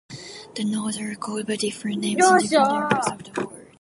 The 0.55 0.63
nodes 0.63 0.97
are 0.99 1.13
called 1.13 1.45
by 1.45 1.57
different 1.57 1.99
names 2.01 2.25
in 2.25 2.37
different 2.39 2.71
areas 2.93 3.07
of 3.11 3.23
the 3.35 3.41
world. 3.45 3.65